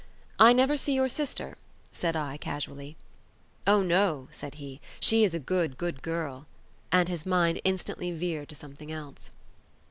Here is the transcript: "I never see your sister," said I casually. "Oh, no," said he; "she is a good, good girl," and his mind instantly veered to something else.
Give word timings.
"I 0.39 0.51
never 0.51 0.77
see 0.79 0.93
your 0.95 1.09
sister," 1.09 1.59
said 1.93 2.15
I 2.15 2.37
casually. 2.37 2.97
"Oh, 3.67 3.83
no," 3.83 4.29
said 4.31 4.55
he; 4.55 4.81
"she 4.99 5.23
is 5.23 5.35
a 5.35 5.39
good, 5.39 5.77
good 5.77 6.01
girl," 6.01 6.47
and 6.91 7.07
his 7.07 7.23
mind 7.23 7.61
instantly 7.63 8.11
veered 8.11 8.49
to 8.49 8.55
something 8.55 8.91
else. 8.91 9.29